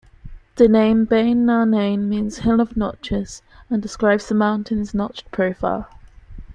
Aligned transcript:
The 0.55 0.67
name 0.67 1.05
Beinn 1.05 1.45
Narnain 1.45 2.07
means 2.07 2.39
"hill 2.39 2.59
of 2.59 2.75
notches", 2.75 3.43
and 3.69 3.83
describes 3.83 4.27
the 4.27 4.33
mountain's 4.33 4.95
notched 4.95 5.29
profile. 5.29 5.89